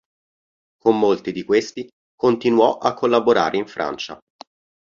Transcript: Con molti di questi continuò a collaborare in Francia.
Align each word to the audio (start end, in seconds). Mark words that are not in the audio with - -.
Con 0.81 0.97
molti 0.97 1.31
di 1.31 1.43
questi 1.43 1.87
continuò 2.15 2.79
a 2.79 2.95
collaborare 2.95 3.57
in 3.57 3.67
Francia. 3.67 4.17